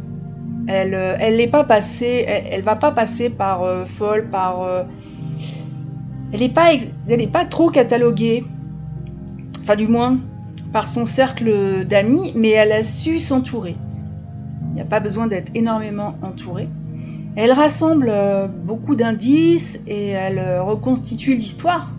Elle, 0.66 0.94
euh, 0.94 1.16
elle 1.20 1.50
pas 1.50 1.64
passée, 1.64 2.24
elle, 2.26 2.62
va 2.62 2.76
pas 2.76 2.90
passer 2.90 3.28
par 3.28 3.62
euh, 3.62 3.84
folle, 3.84 4.28
par. 4.30 4.66
elle 6.32 6.40
n'est 6.40 6.48
pas, 6.48 6.72
elle 7.08 7.28
pas 7.28 7.44
trop 7.44 7.70
cataloguée, 7.70 8.44
enfin 9.62 9.76
du 9.76 9.86
moins 9.86 10.18
par 10.72 10.88
son 10.88 11.04
cercle 11.04 11.84
d'amis, 11.88 12.32
mais 12.34 12.50
elle 12.50 12.72
a 12.72 12.82
su 12.82 13.20
s'entourer. 13.20 13.76
Il 14.70 14.74
n'y 14.74 14.80
a 14.80 14.84
pas 14.84 14.98
besoin 14.98 15.28
d'être 15.28 15.52
énormément 15.54 16.14
entourée. 16.20 16.68
Elle 17.36 17.52
rassemble 17.52 18.08
euh, 18.10 18.48
beaucoup 18.48 18.96
d'indices 18.96 19.84
et 19.86 20.08
elle 20.08 20.40
euh, 20.40 20.62
reconstitue 20.62 21.34
l'histoire. 21.34 21.92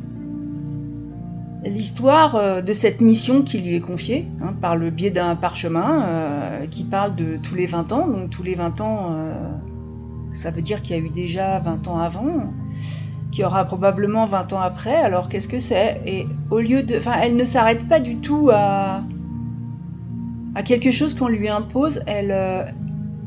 L'histoire 1.66 2.36
euh, 2.36 2.62
de 2.62 2.74
cette 2.74 3.02
mission 3.02 3.42
qui 3.42 3.60
lui 3.60 3.76
est 3.76 3.82
confiée 3.82 4.28
hein, 4.42 4.54
par 4.62 4.76
le 4.76 4.92
biais 4.92 5.10
d'un 5.10 5.36
parchemin 5.36 6.62
qui 6.70 6.84
parle 6.84 7.16
de 7.16 7.38
tous 7.38 7.56
les 7.56 7.66
20 7.66 7.92
ans. 7.92 8.08
Donc 8.08 8.30
tous 8.30 8.44
les 8.44 8.56
20 8.56 8.82
ans, 8.82 9.16
ça 10.34 10.52
veut 10.52 10.62
dire 10.62 10.82
qu'il 10.82 10.96
y 10.96 11.00
a 11.00 11.02
eu 11.02 11.10
déjà 11.10 11.60
20 11.60 11.88
ans 11.88 12.00
avant, 12.00 12.52
qu'il 13.32 13.42
y 13.42 13.46
aura 13.46 13.66
probablement 13.66 14.26
20 14.26 14.54
ans 14.54 14.60
après. 14.60 14.96
Alors 14.96 15.28
qu'est-ce 15.30 15.48
que 15.48 15.60
c'est? 15.60 16.02
Et 16.06 16.28
au 16.52 16.60
lieu 16.60 16.84
de... 16.84 16.98
Enfin, 16.98 17.14
elle 17.22 17.36
ne 17.36 17.46
s'arrête 17.46 17.88
pas 17.88 18.00
du 18.00 18.18
tout 18.18 18.50
à, 18.54 19.02
à 20.56 20.64
quelque 20.64 20.92
chose 20.92 21.14
qu'on 21.14 21.28
lui 21.28 21.50
impose. 21.50 22.02
Elle, 22.08 22.32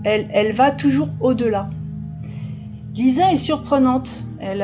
elle, 0.05 0.29
elle 0.33 0.53
va 0.53 0.71
toujours 0.71 1.09
au-delà. 1.21 1.71
Lisa 2.95 3.33
est 3.33 3.37
surprenante. 3.37 4.25
Elle, 4.41 4.63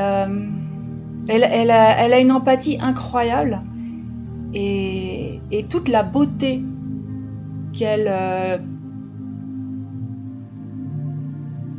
euh, 1.31 1.33
elle, 1.50 1.71
a, 1.71 2.21
une 2.21 2.33
empathie 2.33 2.78
incroyable. 2.81 3.61
Et, 4.54 5.40
toute 5.71 5.88
la 5.88 6.02
beauté 6.02 6.62
qu'elle. 7.73 8.07
Euh, 8.09 8.59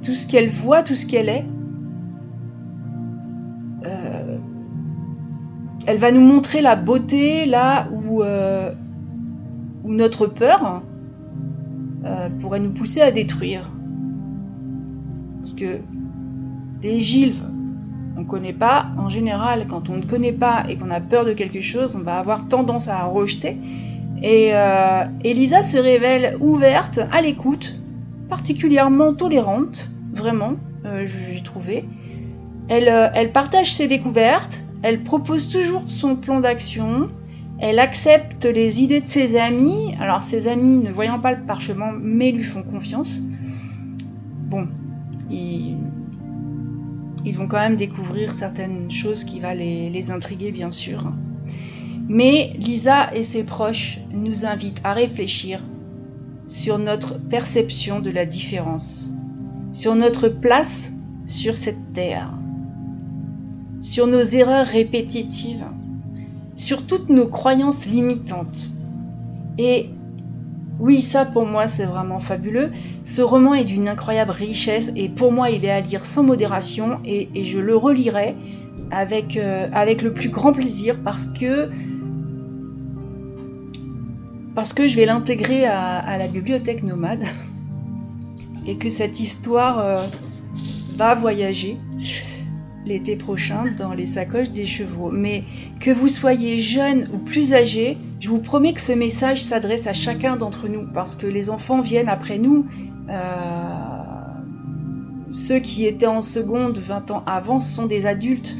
tout 0.01 0.13
ce 0.13 0.27
qu'elle 0.27 0.49
voit, 0.49 0.81
tout 0.81 0.95
ce 0.95 1.05
qu'elle 1.05 1.29
est. 1.29 1.45
Euh, 3.85 4.37
elle 5.87 5.97
va 5.97 6.11
nous 6.11 6.21
montrer 6.21 6.61
la 6.61 6.75
beauté 6.75 7.45
là 7.45 7.87
où, 7.91 8.23
où 8.23 9.93
notre 9.93 10.27
peur 10.27 10.81
pourrait 12.39 12.59
nous 12.59 12.73
pousser 12.73 13.01
à 13.01 13.11
détruire. 13.11 13.71
Parce 15.39 15.53
que 15.53 15.79
les 16.81 17.01
gilves, 17.01 17.43
on 18.15 18.21
ne 18.21 18.25
connaît 18.25 18.53
pas. 18.53 18.87
En 18.97 19.09
général, 19.09 19.67
quand 19.67 19.89
on 19.89 19.97
ne 19.97 20.05
connaît 20.05 20.31
pas 20.31 20.63
et 20.69 20.75
qu'on 20.75 20.91
a 20.91 21.01
peur 21.01 21.25
de 21.25 21.33
quelque 21.33 21.61
chose, 21.61 21.95
on 21.95 22.03
va 22.03 22.17
avoir 22.17 22.47
tendance 22.47 22.87
à 22.87 23.03
rejeter. 23.03 23.57
Et 24.23 24.51
euh, 24.53 25.03
Elisa 25.23 25.63
se 25.63 25.77
révèle 25.77 26.37
ouverte, 26.39 26.99
à 27.11 27.21
l'écoute, 27.21 27.75
particulièrement 28.29 29.13
tolérante, 29.13 29.91
vraiment, 30.13 30.53
euh, 30.85 31.05
j'ai 31.05 31.43
trouvé. 31.43 31.85
Elle, 32.69 32.89
euh, 32.89 33.09
elle, 33.13 33.31
partage 33.31 33.73
ses 33.73 33.87
découvertes, 33.87 34.63
elle 34.81 35.03
propose 35.03 35.47
toujours 35.49 35.83
son 35.87 36.15
plan 36.15 36.39
d'action, 36.39 37.09
Elle 37.59 37.79
accepte 37.79 38.43
les 38.45 38.81
idées 38.81 38.99
de 38.99 39.07
ses 39.07 39.37
amis. 39.37 39.95
Alors 40.01 40.23
ses 40.23 40.47
amis, 40.49 40.77
ne 40.77 40.91
voyant 40.91 41.19
pas 41.19 41.31
le 41.31 41.41
parchemin, 41.41 41.93
mais 41.97 42.31
lui 42.31 42.43
font 42.43 42.63
confiance. 42.63 43.21
Bon, 44.49 44.67
ils, 47.25 47.35
vont 47.35 47.47
quand 47.47 47.59
même 47.59 47.75
découvrir 47.75 48.33
certaines 48.33 48.89
choses 48.91 49.23
qui 49.23 49.39
vont 49.39 49.53
les, 49.53 50.11
intriguer, 50.11 50.51
bien 50.51 50.71
sûr. 50.71 51.11
Mais 52.07 52.53
Lisa 52.59 53.13
et 53.15 53.23
ses 53.23 53.43
proches 53.43 53.99
nous 54.11 54.45
invitent 54.45 54.81
à 54.83 54.93
réfléchir 54.93 55.63
sur 56.45 56.77
notre 56.77 57.19
perception 57.19 57.99
de 57.99 58.11
la 58.11 58.25
différence, 58.25 59.09
sur 59.71 59.95
notre 59.95 60.27
place 60.29 60.91
sur 61.25 61.57
cette 61.57 61.93
terre, 61.93 62.31
sur 63.81 64.07
nos 64.07 64.21
erreurs 64.21 64.67
répétitives, 64.67 65.65
sur 66.55 66.85
toutes 66.85 67.09
nos 67.09 67.27
croyances 67.27 67.87
limitantes. 67.87 68.69
Et 69.57 69.89
oui, 70.79 71.01
ça 71.01 71.25
pour 71.25 71.45
moi 71.45 71.67
c'est 71.67 71.85
vraiment 71.85 72.19
fabuleux. 72.19 72.71
Ce 73.03 73.21
roman 73.21 73.53
est 73.53 73.63
d'une 73.63 73.87
incroyable 73.87 74.31
richesse 74.31 74.91
et 74.95 75.09
pour 75.09 75.31
moi 75.31 75.49
il 75.49 75.63
est 75.65 75.71
à 75.71 75.81
lire 75.81 76.05
sans 76.05 76.23
modération 76.23 76.99
et, 77.05 77.29
je 77.43 77.59
le 77.59 77.75
relirai 77.75 78.35
avec, 78.91 79.37
euh, 79.37 79.67
avec 79.71 80.01
le 80.01 80.13
plus 80.13 80.29
grand 80.29 80.51
plaisir 80.51 80.99
parce 81.03 81.27
que 81.27 81.69
parce 84.53 84.73
que 84.73 84.87
je 84.87 84.95
vais 84.95 85.05
l'intégrer 85.05 85.65
à, 85.65 86.17
la 86.17 86.27
bibliothèque 86.27 86.83
nomade 86.83 87.23
et 88.67 88.77
que 88.77 88.89
cette 88.89 89.19
histoire 89.19 89.79
euh, 89.79 90.07
va 90.95 91.13
voyager 91.13 91.77
l'été 92.85 93.15
prochain 93.15 93.65
dans 93.77 93.93
les 93.93 94.05
sacoches 94.05 94.51
des 94.51 94.65
chevaux. 94.65 95.11
Mais 95.11 95.43
que 95.79 95.91
vous 95.91 96.07
soyez 96.07 96.59
jeune 96.59 97.07
ou 97.11 97.17
plus 97.17 97.53
âgé, 97.53 97.97
je 98.25 98.31
vous 98.31 98.39
promets 98.39 98.73
que 98.73 98.81
ce 98.81 98.91
message 98.91 99.43
s'adresse 99.43 99.85
à 99.85 99.93
chacun 99.93 100.35
d'entre 100.35 100.67
nous 100.67 100.87
parce 100.91 101.15
que 101.15 101.27
les 101.27 101.51
enfants 101.51 101.79
viennent 101.79 102.09
après 102.09 102.39
nous. 102.39 102.65
Euh, 103.07 103.13
ceux 105.29 105.59
qui 105.59 105.85
étaient 105.85 106.07
en 106.07 106.23
seconde 106.23 106.79
20 106.79 107.11
ans 107.11 107.23
avant 107.27 107.59
sont 107.59 107.85
des 107.85 108.07
adultes. 108.07 108.57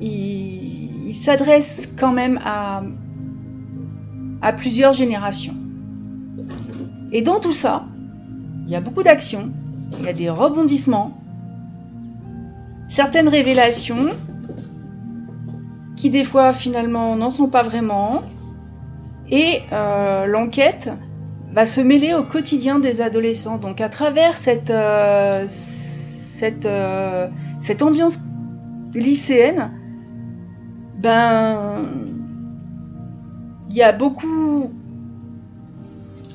Il, 0.00 1.08
il 1.08 1.14
s'adresse 1.16 1.96
quand 1.98 2.12
même 2.12 2.38
à 2.44 2.84
plusieurs 4.52 4.92
générations. 4.92 5.56
Et 7.10 7.22
dans 7.22 7.40
tout 7.40 7.52
ça, 7.52 7.86
il 8.66 8.72
y 8.72 8.76
a 8.76 8.80
beaucoup 8.80 9.02
d'actions, 9.02 9.50
il 9.98 10.04
y 10.04 10.08
a 10.08 10.12
des 10.12 10.30
rebondissements, 10.30 11.20
certaines 12.86 13.26
révélations 13.26 14.10
qui 16.00 16.08
des 16.08 16.24
fois 16.24 16.54
finalement 16.54 17.14
n'en 17.14 17.30
sont 17.30 17.48
pas 17.48 17.62
vraiment, 17.62 18.22
et 19.30 19.60
euh, 19.70 20.24
l'enquête 20.24 20.90
va 21.52 21.66
se 21.66 21.82
mêler 21.82 22.14
au 22.14 22.22
quotidien 22.22 22.78
des 22.78 23.02
adolescents. 23.02 23.58
Donc 23.58 23.82
à 23.82 23.90
travers 23.90 24.38
cette, 24.38 24.70
euh, 24.70 25.46
euh, 26.64 27.28
cette 27.60 27.82
ambiance 27.82 28.20
lycéenne, 28.94 29.72
ben 30.98 31.84
il 33.68 33.76
y 33.76 33.82
a 33.82 33.92
beaucoup. 33.92 34.70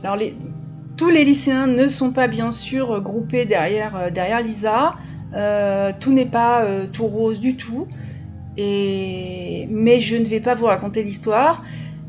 Alors, 0.04 0.16
les... 0.16 0.36
tous 0.96 1.10
les 1.10 1.26
lycéens 1.26 1.66
ne 1.66 1.88
sont 1.88 2.12
pas 2.12 2.28
bien 2.28 2.52
sûr 2.52 3.02
groupés 3.02 3.46
derrière, 3.46 4.12
derrière 4.12 4.42
Lisa. 4.44 4.94
Tout 6.00 6.14
n'est 6.14 6.32
pas 6.40 6.64
tout 6.94 7.08
rose 7.08 7.40
du 7.40 7.58
tout. 7.58 7.88
Mais 8.58 10.00
je 10.00 10.16
ne 10.18 10.26
vais 10.26 10.40
pas 10.40 10.56
vous 10.56 10.66
raconter 10.66 11.04
l'histoire. 11.04 11.64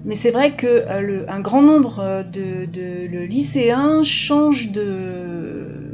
Mais 0.05 0.15
c'est 0.15 0.31
vrai 0.31 0.53
que 0.53 0.85
un 1.29 1.41
grand 1.41 1.63
nombre 1.63 2.25
de, 2.33 2.67
de 2.67 3.19
lycéens 3.19 4.03
changent 4.05 4.71
de, 4.71 5.87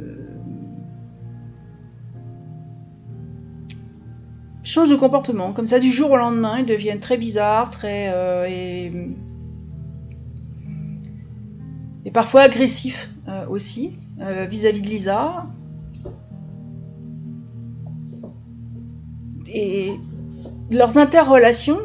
changent 4.63 4.89
de 4.89 4.95
comportement. 4.95 5.53
Comme 5.53 5.67
ça, 5.67 5.79
du 5.79 5.91
jour 5.91 6.11
au 6.11 6.17
lendemain, 6.17 6.59
ils 6.59 6.65
deviennent 6.65 6.99
très 6.99 7.17
bizarres, 7.17 7.69
très. 7.69 8.11
Euh, 8.13 8.45
et, 8.47 8.91
parfois 12.11 12.41
agressifs 12.41 13.09
euh, 13.27 13.47
aussi 13.47 13.97
euh, 14.21 14.45
vis-à-vis 14.45 14.81
de 14.81 14.87
Lisa. 14.87 15.47
Et 19.47 19.93
leurs 20.73 20.97
interrelations 20.97 21.79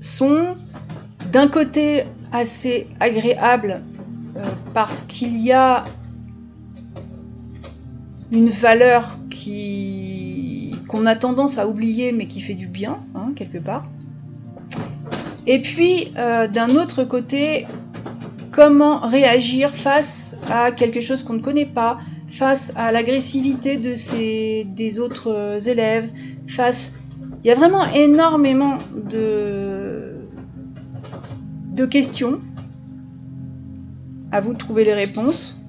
sont 0.00 0.56
d'un 1.32 1.48
côté 1.48 2.04
assez 2.32 2.86
agréables 3.00 3.82
parce 4.74 5.04
qu'il 5.04 5.36
y 5.38 5.52
a 5.52 5.84
une 8.32 8.50
valeur 8.50 9.16
qui 9.30 10.74
qu'on 10.88 11.06
a 11.06 11.16
tendance 11.16 11.58
à 11.58 11.66
oublier 11.66 12.12
mais 12.12 12.26
qui 12.26 12.40
fait 12.40 12.54
du 12.54 12.66
bien 12.66 12.98
hein, 13.14 13.32
quelque 13.34 13.58
part. 13.58 13.84
Et 15.46 15.60
puis 15.60 16.12
euh, 16.16 16.48
d'un 16.48 16.70
autre 16.70 17.04
côté, 17.04 17.66
comment 18.50 19.00
réagir 19.00 19.70
face 19.70 20.36
à 20.50 20.72
quelque 20.72 21.00
chose 21.00 21.22
qu'on 21.22 21.34
ne 21.34 21.40
connaît 21.40 21.66
pas, 21.66 21.98
face 22.26 22.72
à 22.76 22.92
l'agressivité 22.92 23.76
de 23.76 23.94
ces 23.94 24.64
des 24.64 24.98
autres 24.98 25.68
élèves, 25.68 26.10
face 26.46 27.02
il 27.42 27.48
y 27.48 27.50
a 27.50 27.54
vraiment 27.54 27.84
énormément 27.92 28.78
de 29.10 30.14
de 31.74 31.86
questions. 31.86 32.40
À 34.30 34.40
vous 34.40 34.52
de 34.52 34.58
trouver 34.58 34.84
les 34.84 34.94
réponses. 34.94 35.60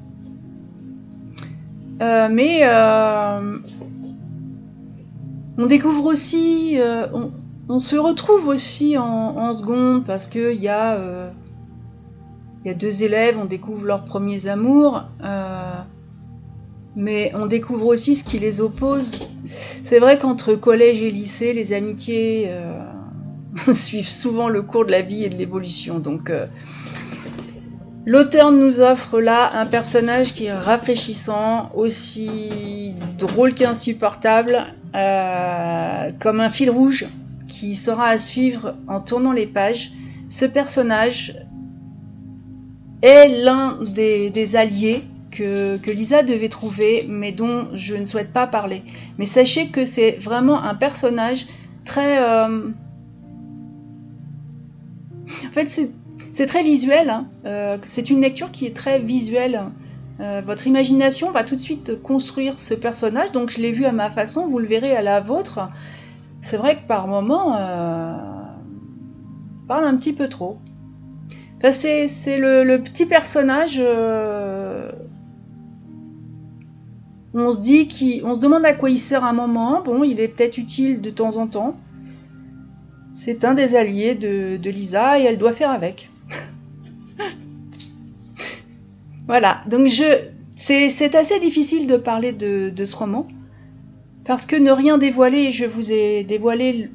Euh, 2.01 2.27
mais 2.31 2.61
euh, 2.63 3.57
on 5.57 5.65
découvre 5.65 6.05
aussi, 6.05 6.79
euh, 6.79 7.07
on, 7.69 7.79
se 7.79 7.95
retrouve 7.95 8.47
aussi 8.47 8.97
en, 8.97 9.53
seconde 9.53 10.03
parce 10.03 10.27
que 10.27 10.53
il 10.53 10.59
y 10.59 10.63
y 10.63 10.69
a 10.69 11.33
deux 12.73 13.03
élèves, 13.03 13.37
on 13.39 13.45
découvre 13.45 13.85
leurs 13.85 14.03
premiers 14.03 14.47
amours, 14.47 15.03
mais 16.95 17.31
on 17.35 17.45
découvre 17.45 17.87
aussi 17.87 18.15
ce 18.15 18.23
qui 18.23 18.39
les 18.39 18.61
oppose. 18.61 19.11
C'est 19.45 19.99
vrai 19.99 20.17
qu'entre 20.17 20.55
collège 20.55 21.01
et 21.01 21.09
lycée, 21.09 21.53
les 21.53 21.73
amitiés 21.73 22.49
suivent 23.73 24.07
souvent 24.09 24.49
le 24.49 24.61
cours 24.61 24.85
de 24.85 24.91
la 24.91 25.01
vie 25.01 25.23
et 25.23 25.29
de 25.29 25.35
l'évolution. 25.35 25.99
Donc, 25.99 26.31
L'auteur 28.07 28.51
nous 28.51 28.81
offre 28.81 29.19
là 29.19 29.49
un 29.59 29.65
personnage 29.65 30.33
qui 30.33 30.45
est 30.45 30.53
rafraîchissant, 30.53 31.71
aussi 31.73 32.93
drôle 33.17 33.55
qu'insupportable, 33.55 34.63
euh, 34.93 36.09
comme 36.19 36.39
un 36.39 36.49
fil 36.49 36.69
rouge 36.69 37.07
qui 37.49 37.75
sera 37.75 38.09
à 38.09 38.19
suivre 38.19 38.75
en 38.87 38.99
tournant 38.99 39.31
les 39.31 39.47
pages. 39.47 39.91
Ce 40.29 40.45
personnage 40.45 41.33
est 43.01 43.27
l'un 43.43 43.79
des, 43.83 44.55
alliés 44.55 45.03
que, 45.37 45.91
Lisa 45.91 46.23
devait 46.23 46.49
trouver, 46.49 47.05
mais 47.09 47.31
dont 47.31 47.67
je 47.73 47.95
ne 47.95 48.05
souhaite 48.05 48.31
pas 48.33 48.47
parler. 48.47 48.83
Mais 49.17 49.25
sachez 49.25 49.67
que 49.67 49.85
c'est 49.85 50.11
vraiment 50.11 50.63
un 50.63 50.75
personnage 50.75 51.47
très... 51.83 52.19
Euh, 52.19 52.69
en 55.47 55.51
fait, 55.51 55.69
c'est 56.31 56.45
très 56.47 56.63
visuel. 56.63 57.09
Hein. 57.09 57.27
Euh, 57.45 57.77
c'est 57.83 58.09
une 58.09 58.21
lecture 58.21 58.51
qui 58.51 58.65
est 58.65 58.75
très 58.75 58.99
visuelle. 58.99 59.63
Euh, 60.19 60.41
votre 60.45 60.67
imagination 60.67 61.31
va 61.31 61.43
tout 61.43 61.55
de 61.55 61.61
suite 61.61 62.01
construire 62.01 62.59
ce 62.59 62.73
personnage. 62.73 63.31
Donc 63.31 63.49
je 63.49 63.61
l'ai 63.61 63.71
vu 63.71 63.85
à 63.85 63.91
ma 63.91 64.09
façon, 64.09 64.47
vous 64.47 64.59
le 64.59 64.67
verrez 64.67 64.95
à 64.95 65.01
la 65.01 65.19
vôtre. 65.19 65.59
C'est 66.41 66.57
vrai 66.57 66.75
que 66.75 66.87
par 66.87 67.07
moment, 67.07 67.55
euh, 67.55 68.17
parle 69.67 69.85
un 69.85 69.95
petit 69.95 70.13
peu 70.13 70.27
trop. 70.27 70.57
c'est 71.71 72.37
le, 72.37 72.77
petit 72.77 73.05
personnage. 73.05 73.81
On 77.41 77.51
se 77.51 77.59
dit 77.59 77.87
se 78.35 78.39
demande 78.39 78.65
à 78.65 78.73
quoi 78.73 78.89
il 78.89 78.97
sert 78.97 79.23
un 79.23 79.33
moment. 79.33 79.83
Bon, 79.83 80.03
il 80.03 80.19
est 80.19 80.29
peut-être 80.29 80.57
utile 80.57 81.01
de 81.01 81.09
temps 81.09 81.37
en 81.37 81.47
temps. 81.47 81.77
C'est 83.13 83.45
un 83.45 83.53
des 83.53 83.75
alliés 83.75 84.15
de 84.15 84.69
Lisa 84.69 85.19
et 85.19 85.23
elle 85.23 85.37
doit 85.37 85.53
faire 85.53 85.71
avec. 85.71 86.09
voilà, 89.27 89.61
donc 89.67 89.87
je, 89.87 90.03
c'est 90.55 91.15
assez 91.15 91.39
difficile 91.39 91.87
de 91.87 91.97
parler 91.97 92.31
de, 92.31 92.85
ce 92.85 92.95
roman, 92.95 93.27
parce 94.23 94.45
que 94.45 94.55
ne 94.55 94.71
rien 94.71 94.97
dévoiler, 94.97 95.51
je 95.51 95.65
vous 95.65 95.91
ai 95.91 96.23
dévoilé 96.23 96.89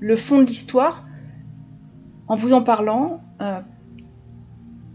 le 0.00 0.16
fond 0.16 0.40
de 0.40 0.46
l'histoire 0.46 1.04
en 2.26 2.36
vous 2.36 2.52
en 2.52 2.62
parlant. 2.62 3.20
Euh, 3.40 3.60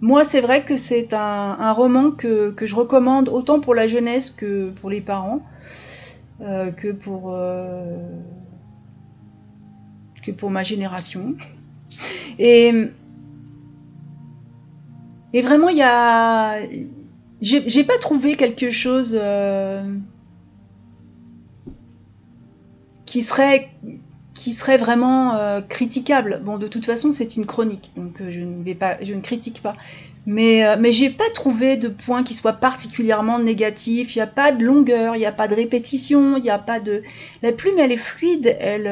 moi, 0.02 0.24
c'est 0.24 0.42
vrai 0.42 0.64
que 0.64 0.78
c'est 0.78 1.14
un, 1.14 1.72
roman 1.74 2.12
que, 2.12 2.54
je 2.62 2.76
recommande 2.76 3.30
autant 3.30 3.60
pour 3.60 3.76
la 3.76 3.88
jeunesse 3.88 4.32
que 4.32 4.70
pour 4.70 4.90
les 4.90 5.02
parents, 5.02 5.42
euh, 6.42 6.72
que 6.72 6.92
pour... 6.92 7.34
Euh, 7.34 7.98
que 10.24 10.32
pour 10.32 10.52
ma 10.52 10.64
génération. 10.64 11.36
Et, 12.38 12.74
et 15.34 15.42
vraiment, 15.42 15.70
il 15.70 15.78
y 15.78 15.84
a. 15.84 16.60
J'ai 17.42 17.84
pas 17.86 17.98
trouvé 18.00 18.36
quelque 18.36 18.70
chose 18.70 19.18
euh, 19.20 19.82
qui 23.06 23.22
serait 23.22 23.70
qui 24.40 24.54
serait 24.54 24.78
vraiment 24.78 25.36
euh, 25.36 25.60
critiquable. 25.60 26.40
Bon, 26.46 26.58
de 26.58 26.68
toute 26.68 26.86
façon, 26.86 27.12
c'est 27.12 27.36
une 27.36 27.46
chronique, 27.46 27.92
donc 27.98 28.22
euh, 28.22 28.32
je 28.32 28.40
ne 28.40 28.64
vais 28.64 28.74
pas, 28.74 28.96
je 29.02 29.14
ne 29.14 29.20
critique 29.20 29.62
pas. 29.62 29.76
Mais, 30.26 30.66
euh, 30.66 30.78
mais 30.80 30.94
j'ai 30.94 31.10
pas 31.10 31.30
trouvé 31.34 31.76
de 31.76 31.90
point 31.90 32.24
qui 32.24 32.34
soit 32.34 32.54
particulièrement 32.54 33.40
négatif. 33.40 34.16
Il 34.16 34.20
n'y 34.20 34.24
a 34.24 34.28
pas 34.28 34.54
de 34.54 34.64
longueur, 34.64 35.18
il 35.18 35.20
n'y 35.20 35.26
a 35.26 35.34
pas 35.34 35.50
de 35.50 35.56
répétition, 35.56 36.38
il 36.38 36.44
n'y 36.44 36.50
a 36.50 36.58
pas 36.58 36.80
de. 36.80 37.04
La 37.42 37.52
plume, 37.52 37.80
elle 37.80 37.92
est 37.92 37.98
fluide, 37.98 38.56
elle, 38.62 38.88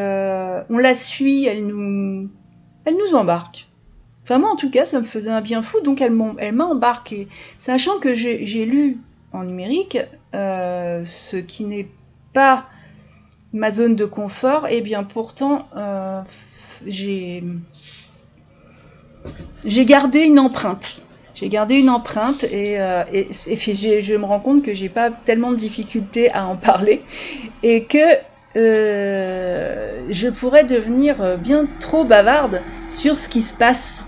on 0.69 0.77
la 0.77 0.93
suit, 0.93 1.45
elle 1.45 1.65
nous, 1.65 2.29
elle 2.83 2.95
nous 2.97 3.15
embarque. 3.15 3.67
Enfin, 4.23 4.39
moi, 4.39 4.51
en 4.51 4.57
tout 4.57 4.69
cas, 4.69 4.83
ça 4.83 4.99
me 4.99 5.05
faisait 5.05 5.31
un 5.31 5.41
bien 5.41 5.61
fou, 5.61 5.79
donc 5.81 6.01
elle 6.01 6.11
m'a 6.11 6.65
embarqué. 6.65 7.29
Sachant 7.57 7.99
que 7.99 8.13
j'ai 8.13 8.65
lu 8.65 8.97
en 9.31 9.43
numérique, 9.45 9.97
ce 10.33 11.37
qui 11.37 11.63
n'est 11.63 11.87
pas 12.33 12.65
ma 13.57 13.71
zone 13.71 13.95
de 13.95 14.05
confort, 14.05 14.67
et 14.67 14.77
eh 14.77 14.81
bien 14.81 15.03
pourtant, 15.03 15.67
euh, 15.75 16.21
j'ai 16.85 17.43
gardé 19.85 20.19
une 20.19 20.39
empreinte. 20.39 21.01
J'ai 21.35 21.49
gardé 21.49 21.75
une 21.75 21.89
empreinte 21.89 22.45
et, 22.45 22.79
euh, 22.79 23.03
je 23.11 24.15
me 24.15 24.25
rends 24.25 24.39
compte 24.39 24.63
que 24.63 24.73
j'ai 24.73 24.89
pas 24.89 25.11
tellement 25.11 25.51
de 25.51 25.57
difficultés 25.57 26.31
à 26.31 26.47
en 26.47 26.55
parler 26.55 27.03
et 27.61 27.83
que 27.83 27.97
euh, 28.55 30.07
je 30.09 30.29
pourrais 30.29 30.63
devenir 30.63 31.37
bien 31.37 31.67
trop 31.79 32.05
bavarde 32.05 32.61
sur 32.89 33.17
ce 33.17 33.29
qui 33.29 33.41
se 33.41 33.55
passe 33.55 34.07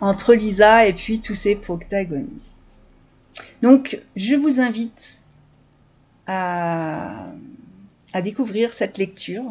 entre 0.00 0.32
Lisa 0.32 0.86
et 0.86 0.92
puis 0.92 1.20
tous 1.20 1.34
ces 1.34 1.56
protagonistes. 1.56 2.82
Donc, 3.60 3.98
je 4.16 4.34
vous 4.34 4.60
invite 4.60 5.20
à 6.26 7.26
à 8.12 8.22
découvrir 8.22 8.72
cette 8.72 8.98
lecture, 8.98 9.44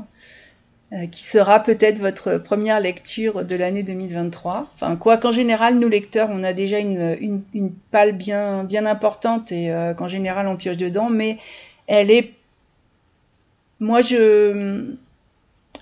euh, 0.93 1.07
qui 1.07 1.23
sera 1.23 1.61
peut-être 1.61 1.97
votre 1.97 2.37
première 2.37 2.79
lecture 2.79 3.43
de 3.43 3.55
l'année 3.55 3.81
2023. 3.81 4.69
Enfin, 4.75 4.95
quoi 4.95 5.17
qu'en 5.17 5.31
général, 5.31 5.79
nous 5.79 5.89
lecteurs, 5.89 6.29
on 6.31 6.43
a 6.43 6.53
déjà 6.53 6.79
une, 6.79 7.41
une, 7.53 7.71
palle 7.91 8.11
bien, 8.11 8.63
bien 8.63 8.85
importante 8.85 9.51
et 9.51 9.71
euh, 9.71 9.93
qu'en 9.95 10.07
général, 10.07 10.47
on 10.47 10.55
pioche 10.55 10.77
dedans, 10.77 11.09
mais 11.09 11.37
elle 11.87 12.11
est. 12.11 12.33
Moi, 13.79 14.01
je. 14.01 14.93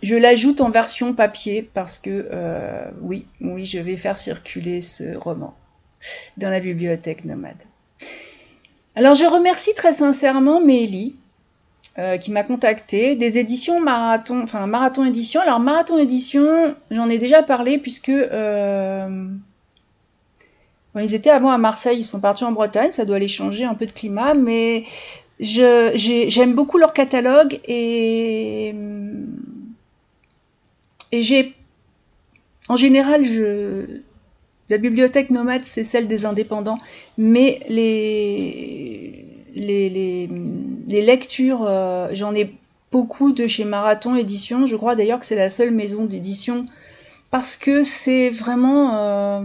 Je 0.01 0.17
l'ajoute 0.17 0.59
en 0.59 0.69
version 0.69 1.13
papier 1.13 1.69
parce 1.73 1.97
que 1.97 2.27
euh, 2.29 2.83
oui, 3.01 3.25
oui, 3.39 3.65
je 3.65 3.79
vais 3.79 3.95
faire 3.95 4.17
circuler 4.17 4.81
ce 4.81 5.15
roman 5.15 5.55
dans 6.35 6.49
la 6.49 6.59
bibliothèque 6.59 7.23
nomade. 7.23 7.61
Alors 8.95 9.15
je 9.15 9.25
remercie 9.25 9.73
très 9.75 9.93
sincèrement 9.93 10.59
Mélie 10.59 11.15
euh, 11.99 12.17
qui 12.17 12.31
m'a 12.31 12.41
contacté, 12.41 13.15
des 13.15 13.37
éditions 13.37 13.79
Marathon, 13.79 14.41
enfin 14.41 14.65
Marathon 14.65 15.05
Édition. 15.05 15.41
Alors 15.41 15.59
Marathon 15.59 15.99
Édition, 15.99 16.75
j'en 16.89 17.07
ai 17.07 17.19
déjà 17.19 17.43
parlé 17.43 17.77
puisque 17.77 18.09
euh, 18.09 19.27
ils 20.95 21.13
étaient 21.13 21.29
avant 21.29 21.51
à 21.51 21.59
Marseille, 21.59 21.99
ils 21.99 22.03
sont 22.03 22.19
partis 22.19 22.45
en 22.45 22.51
Bretagne, 22.51 22.91
ça 22.91 23.05
doit 23.05 23.17
aller 23.17 23.27
changer 23.27 23.63
un 23.63 23.75
peu 23.75 23.85
de 23.85 23.91
climat, 23.91 24.33
mais 24.33 24.85
j'aime 25.39 26.55
beaucoup 26.55 26.79
leur 26.79 26.93
catalogue 26.93 27.59
et, 27.65 28.73
et 31.11 31.21
j'ai 31.21 31.53
en 32.69 32.75
général 32.75 33.23
je 33.23 34.01
la 34.69 34.77
bibliothèque 34.77 35.29
nomade 35.29 35.65
c'est 35.65 35.83
celle 35.83 36.07
des 36.07 36.25
indépendants, 36.25 36.79
mais 37.17 37.59
les 37.69 38.92
les, 39.55 40.27
lectures, 40.87 41.65
euh, 41.67 42.09
j'en 42.11 42.33
ai 42.33 42.55
beaucoup 42.91 43.33
de 43.33 43.47
chez 43.47 43.65
Marathon 43.65 44.15
Édition. 44.15 44.65
Je 44.65 44.75
crois 44.75 44.95
d'ailleurs 44.95 45.19
que 45.19 45.25
c'est 45.25 45.35
la 45.35 45.49
seule 45.49 45.71
maison 45.71 46.05
d'édition 46.05 46.65
parce 47.31 47.57
que 47.57 47.83
c'est 47.83 48.29
vraiment. 48.29 48.95
Euh, 48.95 49.41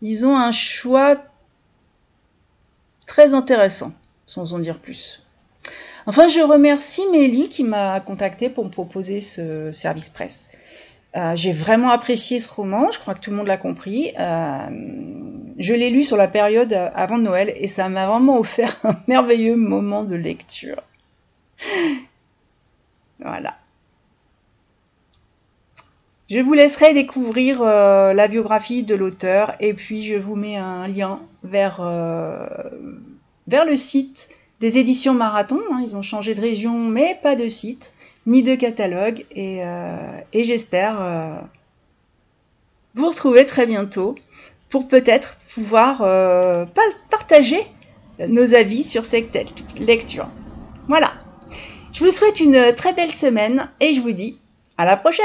ils 0.00 0.26
ont 0.26 0.36
un 0.36 0.52
choix 0.52 1.16
très 3.06 3.34
intéressant, 3.34 3.92
sans 4.26 4.54
en 4.54 4.58
dire 4.58 4.78
plus. 4.78 5.22
Enfin, 6.06 6.28
je 6.28 6.40
remercie 6.40 7.06
Mélie 7.10 7.48
qui 7.48 7.64
m'a 7.64 8.00
contacté 8.00 8.48
pour 8.48 8.64
me 8.64 8.70
proposer 8.70 9.20
ce 9.20 9.72
service 9.72 10.08
presse. 10.08 10.50
Euh, 11.16 11.34
j'ai 11.34 11.52
vraiment 11.52 11.88
apprécié 11.90 12.38
ce 12.38 12.52
roman, 12.52 12.90
je 12.92 12.98
crois 12.98 13.14
que 13.14 13.20
tout 13.20 13.30
le 13.30 13.36
monde 13.36 13.46
l'a 13.46 13.56
compris. 13.56 14.12
Euh, 14.18 14.68
je 15.58 15.72
l'ai 15.72 15.90
lu 15.90 16.04
sur 16.04 16.18
la 16.18 16.28
période 16.28 16.72
avant 16.94 17.18
Noël 17.18 17.52
et 17.56 17.66
ça 17.66 17.88
m'a 17.88 18.06
vraiment 18.06 18.38
offert 18.38 18.76
un 18.84 18.96
merveilleux 19.08 19.56
moment 19.56 20.04
de 20.04 20.14
lecture. 20.14 20.82
voilà. 23.20 23.56
Je 26.28 26.40
vous 26.40 26.52
laisserai 26.52 26.92
découvrir 26.92 27.62
euh, 27.62 28.12
la 28.12 28.28
biographie 28.28 28.82
de 28.82 28.94
l'auteur 28.94 29.54
et 29.60 29.72
puis 29.72 30.02
je 30.02 30.14
vous 30.14 30.36
mets 30.36 30.56
un 30.56 30.86
lien 30.86 31.20
vers, 31.42 31.80
vers 33.46 33.64
le 33.64 33.76
site 33.78 34.28
des 34.60 34.76
éditions 34.76 35.14
Marathon. 35.14 35.60
Hein. 35.72 35.80
ils 35.82 35.96
ont 35.96 36.02
changé 36.02 36.34
de 36.34 36.40
région 36.42 36.76
mais 36.76 37.18
pas 37.22 37.34
de 37.34 37.48
site 37.48 37.94
ni 38.28 38.42
de 38.42 38.54
catalogue. 38.54 39.24
Et, 39.32 39.64
euh, 39.64 40.20
j'espère 40.32 41.02
euh, 41.02 41.34
vous 42.94 43.08
retrouver 43.08 43.44
très 43.46 43.66
bientôt 43.66 44.14
pour 44.68 44.86
peut-être 44.86 45.38
pouvoir 45.54 46.02
euh, 46.02 46.66
partager 47.10 47.66
nos 48.28 48.54
avis 48.54 48.82
sur 48.82 49.04
cette 49.04 49.36
lecture. 49.80 50.28
Voilà. 50.88 51.12
Je 51.92 52.04
vous 52.04 52.10
souhaite 52.10 52.40
une 52.40 52.74
très 52.74 52.92
belle 52.92 53.12
semaine 53.12 53.68
et 53.80 53.94
je 53.94 54.00
vous 54.00 54.12
dis 54.12 54.38
à 54.76 54.84
la 54.84 54.96
prochaine 54.96 55.24